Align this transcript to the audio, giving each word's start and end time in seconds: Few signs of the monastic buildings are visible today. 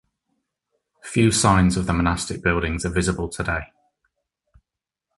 Few 1.03 1.29
signs 1.31 1.77
of 1.77 1.85
the 1.85 1.93
monastic 1.93 2.41
buildings 2.41 2.85
are 2.85 2.89
visible 2.89 3.29
today. 3.29 3.67